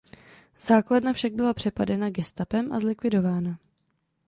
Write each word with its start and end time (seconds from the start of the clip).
Základna 0.59 1.13
však 1.13 1.33
byla 1.33 1.53
přepadena 1.53 2.09
gestapem 2.09 2.73
a 2.73 2.79
zlikvidována. 2.79 3.57